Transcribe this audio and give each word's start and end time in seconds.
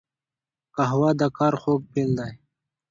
قهوه 0.75 1.09
د 1.19 1.21
کار 1.37 1.53
خوږ 1.61 1.81
پیل 1.91 2.11
دی 2.19 2.31